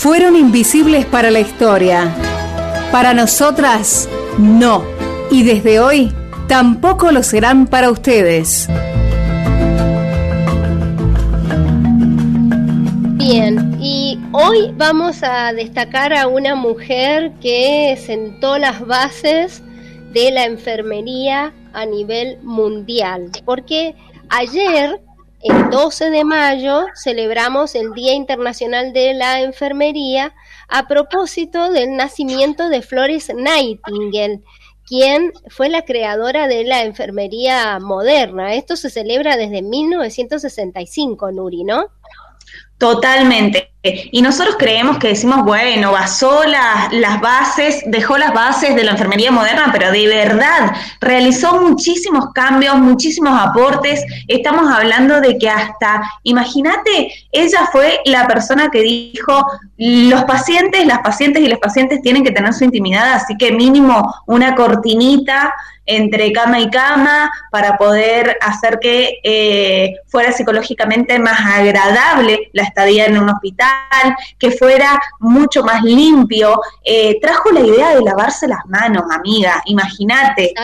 [0.00, 2.14] fueron invisibles para la historia.
[2.92, 4.08] Para nosotras,
[4.38, 4.84] no.
[5.28, 6.12] Y desde hoy,
[6.46, 8.68] tampoco lo serán para ustedes.
[13.16, 19.64] Bien, y hoy vamos a destacar a una mujer que sentó las bases
[20.12, 23.96] de la enfermería a nivel mundial, porque
[24.28, 25.00] ayer
[25.42, 30.34] el 12 de mayo celebramos el Día Internacional de la Enfermería
[30.68, 34.42] a propósito del nacimiento de Flores Nightingale,
[34.84, 38.54] quien fue la creadora de la enfermería moderna.
[38.54, 41.86] Esto se celebra desde 1965, Nuri, ¿no?
[42.78, 43.68] Totalmente.
[43.82, 49.30] Y nosotros creemos que decimos, bueno, basó las bases, dejó las bases de la enfermería
[49.30, 54.04] moderna, pero de verdad realizó muchísimos cambios, muchísimos aportes.
[54.26, 60.98] Estamos hablando de que hasta, imagínate, ella fue la persona que dijo, los pacientes, las
[60.98, 65.54] pacientes y los pacientes tienen que tener su intimidad, así que mínimo una cortinita
[65.88, 73.06] entre cama y cama para poder hacer que eh, fuera psicológicamente más agradable la estadía
[73.06, 76.60] en un hospital, que fuera mucho más limpio.
[76.84, 80.54] Eh, trajo la idea de lavarse las manos, amiga, imagínate.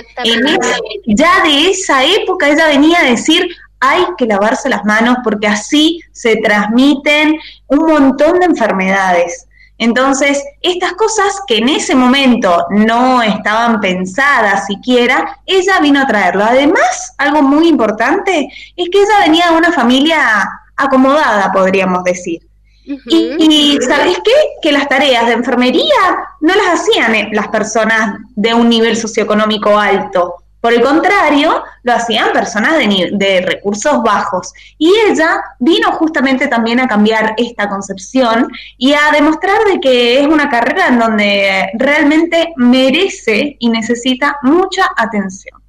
[1.07, 3.47] ya de esa época ella venía a decir,
[3.81, 9.47] hay que lavarse las manos porque así se transmiten un montón de enfermedades.
[9.77, 16.45] Entonces, estas cosas que en ese momento no estaban pensadas siquiera, ella vino a traerlo.
[16.45, 22.41] Además, algo muy importante es que ella venía de una familia acomodada, podríamos decir.
[22.85, 24.33] y, ¿sabes qué?
[24.61, 29.79] Que las tareas de enfermería no las hacían eh, las personas de un nivel socioeconómico
[29.79, 30.35] alto.
[30.61, 34.53] Por el contrario, lo hacían personas de, de, recursos bajos.
[34.79, 40.27] Y ella vino justamente también a cambiar esta concepción y a demostrar de que es
[40.27, 45.64] una carrera en donde realmente merece y necesita mucha atención.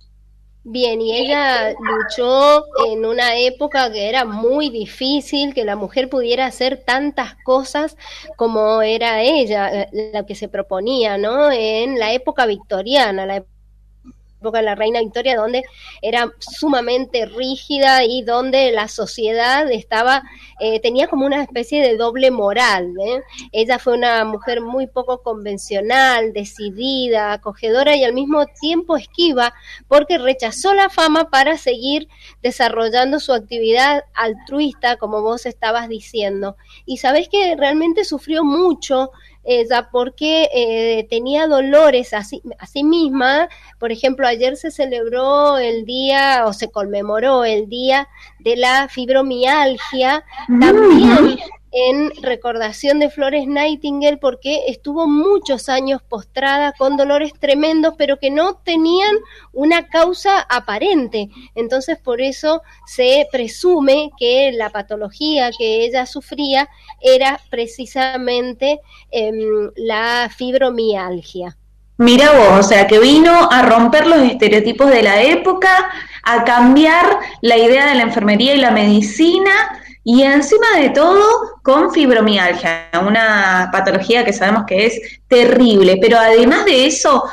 [0.68, 6.48] Bien, y ella luchó en una época que era muy difícil, que la mujer pudiera
[6.48, 7.96] hacer tantas cosas
[8.36, 11.52] como era ella, eh, la que se proponía, ¿no?
[11.52, 13.46] En la época victoriana, la
[14.52, 15.64] de la reina Victoria, donde
[16.02, 20.24] era sumamente rígida y donde la sociedad estaba,
[20.60, 22.94] eh, tenía como una especie de doble moral.
[23.06, 23.22] ¿eh?
[23.52, 29.54] Ella fue una mujer muy poco convencional, decidida, acogedora y al mismo tiempo esquiva,
[29.88, 32.08] porque rechazó la fama para seguir
[32.42, 36.56] desarrollando su actividad altruista, como vos estabas diciendo.
[36.86, 39.12] Y sabés que realmente sufrió mucho
[39.46, 42.42] ella porque eh, tenía dolores a sí,
[42.84, 43.48] misma.
[43.80, 48.08] Por ejemplo, ayer se celebró el día o se conmemoró el día
[48.40, 50.24] de la fibromialgia.
[50.48, 50.60] Mm.
[50.60, 51.40] También
[51.76, 58.32] en recordación de Flores Nightingale porque estuvo muchos años postrada con dolores tremendos, pero que
[58.32, 59.14] no tenían
[59.52, 61.30] una causa aparente.
[61.54, 66.70] Entonces, por eso se presume que la patología que ella sufría
[67.02, 68.80] era precisamente
[69.12, 71.58] em, la fibromialgia.
[71.98, 75.90] Mira vos, o sea, que vino a romper los estereotipos de la época,
[76.24, 77.06] a cambiar
[77.42, 79.52] la idea de la enfermería y la medicina,
[80.08, 86.64] y encima de todo con fibromialgia, una patología que sabemos que es terrible, pero además
[86.66, 87.24] de eso,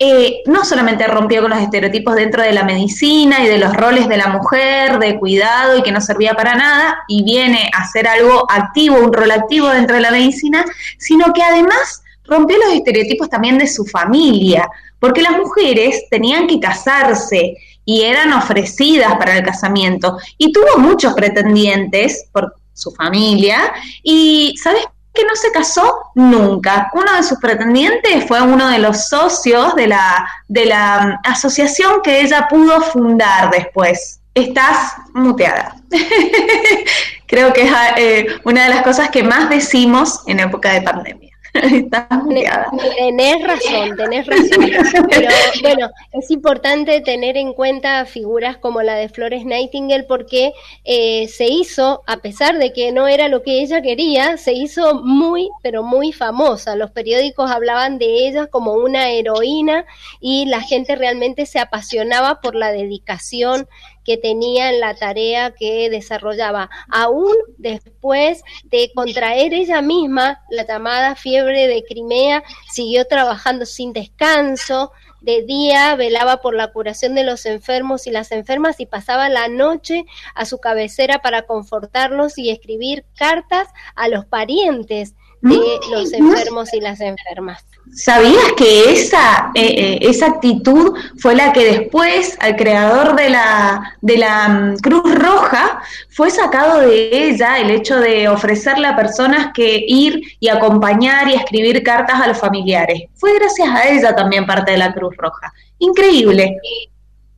[0.00, 4.08] eh, no solamente rompió con los estereotipos dentro de la medicina y de los roles
[4.08, 8.08] de la mujer, de cuidado y que no servía para nada, y viene a ser
[8.08, 10.64] algo activo, un rol activo dentro de la medicina,
[10.98, 14.68] sino que además rompió los estereotipos también de su familia,
[14.98, 17.56] porque las mujeres tenían que casarse
[17.88, 20.18] y eran ofrecidas para el casamiento.
[20.36, 23.72] Y tuvo muchos pretendientes por su familia
[24.02, 24.84] y, ¿sabes
[25.14, 26.90] que no se casó nunca.
[26.92, 32.02] Uno de sus pretendientes fue uno de los socios de la, de la mm, asociación
[32.04, 34.20] que ella pudo fundar después.
[34.34, 35.74] Estás muteada.
[37.26, 41.27] Creo que es eh, una de las cosas que más decimos en época de pandemia.
[42.96, 45.06] Tenés razón, tenés razón.
[45.08, 45.30] Pero
[45.62, 50.52] bueno, es importante tener en cuenta figuras como la de Flores Nightingale porque
[50.84, 55.02] eh, se hizo, a pesar de que no era lo que ella quería, se hizo
[55.02, 56.76] muy, pero muy famosa.
[56.76, 59.84] Los periódicos hablaban de ella como una heroína
[60.20, 63.68] y la gente realmente se apasionaba por la dedicación
[64.08, 71.14] que tenía en la tarea que desarrollaba, aún después de contraer ella misma la llamada
[71.14, 77.44] fiebre de Crimea, siguió trabajando sin descanso, de día velaba por la curación de los
[77.44, 83.04] enfermos y las enfermas y pasaba la noche a su cabecera para confortarlos y escribir
[83.14, 85.60] cartas a los parientes de
[85.90, 87.66] los enfermos y las enfermas.
[87.94, 93.96] ¿Sabías que esa, eh, eh, esa actitud fue la que después al creador de la,
[94.00, 95.80] de la mm, Cruz Roja
[96.10, 101.34] fue sacado de ella el hecho de ofrecerle a personas que ir y acompañar y
[101.34, 103.04] escribir cartas a los familiares?
[103.14, 105.52] Fue gracias a ella también parte de la Cruz Roja.
[105.78, 106.56] Increíble.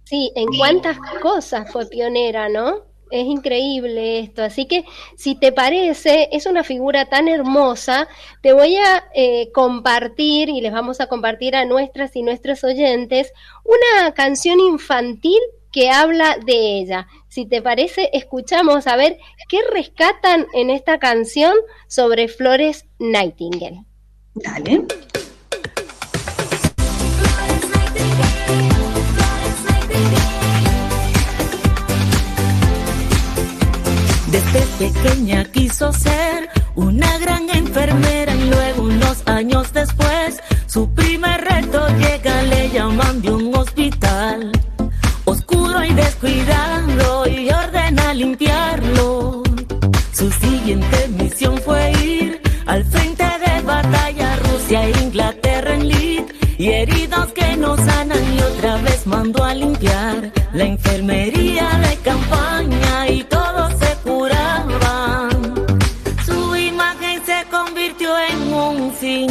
[0.04, 2.89] Sí, en cuántas cosas fue pionera, ¿no?
[3.10, 4.42] Es increíble esto.
[4.42, 4.84] Así que,
[5.16, 8.08] si te parece, es una figura tan hermosa,
[8.40, 13.32] te voy a eh, compartir y les vamos a compartir a nuestras y nuestros oyentes
[13.64, 15.40] una canción infantil
[15.72, 17.06] que habla de ella.
[17.28, 19.18] Si te parece, escuchamos a ver
[19.48, 21.54] qué rescatan en esta canción
[21.86, 23.84] sobre Flores Nightingale.
[24.34, 24.86] Dale.
[34.30, 41.88] Desde pequeña quiso ser una gran enfermera y luego unos años después su primer reto
[41.98, 42.59] llega, le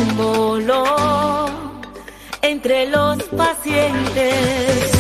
[0.10, 0.84] símbolo
[2.42, 4.99] entre los pacientes.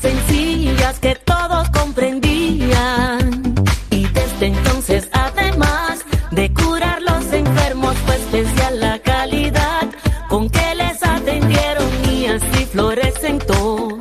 [0.00, 3.42] Sencillas que todos comprendían.
[3.90, 9.88] Y desde entonces, además de curar los enfermos, fue especial la calidad
[10.28, 13.98] con que les atendieron y así florecentó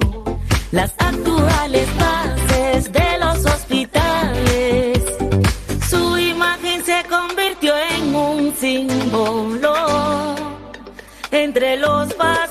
[0.71, 4.99] las actuales bases de los hospitales.
[5.89, 10.35] Su imagen se convirtió en un símbolo
[11.31, 12.44] entre los pacientes.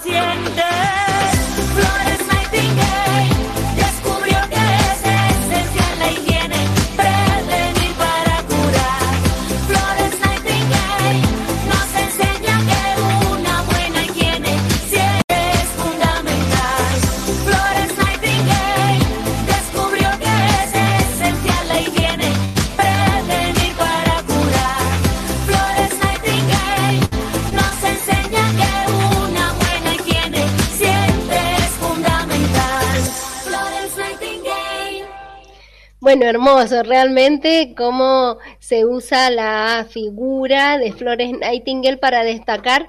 [36.15, 42.89] Bueno, hermoso, realmente cómo se usa la figura de Flores Nightingale para destacar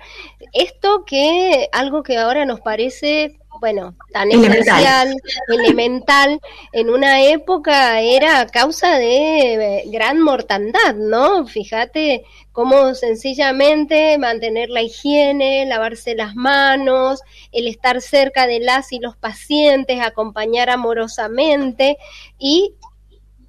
[0.54, 4.60] esto que algo que ahora nos parece, bueno, tan Elemental.
[4.60, 5.16] esencial,
[5.48, 6.39] elemental,
[6.72, 11.48] en una época era causa de eh, gran mortandad, ¿no?
[11.48, 19.00] Fíjate cómo sencillamente mantener la higiene, lavarse las manos, el estar cerca de las y
[19.00, 21.98] los pacientes, acompañar amorosamente
[22.38, 22.75] y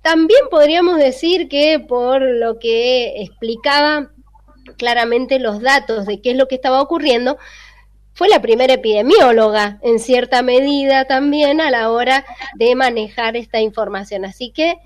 [0.06, 4.12] también podríamos decir que por lo que explicaba
[4.78, 7.38] claramente los datos de qué es lo que estaba ocurriendo,
[8.12, 14.24] fue la primera epidemióloga en cierta medida también a la hora de manejar esta información.
[14.24, 14.76] Así que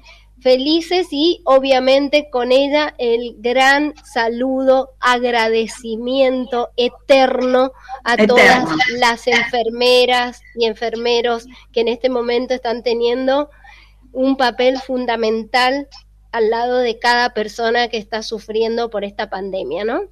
[0.40, 7.72] felices y obviamente con ella el gran saludo, agradecimiento eterno
[8.04, 8.36] a Eterno.
[8.36, 13.50] todas las enfermeras y enfermeros que en este momento están teniendo
[14.12, 15.88] un papel fundamental
[16.32, 20.02] al lado de cada persona que está sufriendo por esta pandemia, ¿no?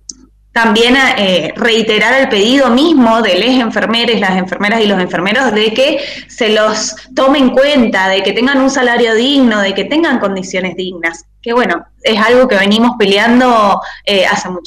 [0.53, 5.73] También eh, reiterar el pedido mismo de las enfermeras, las enfermeras y los enfermeros de
[5.73, 10.19] que se los tome en cuenta, de que tengan un salario digno, de que tengan
[10.19, 11.27] condiciones dignas.
[11.41, 14.65] Que bueno, es algo que venimos peleando eh, hace mucho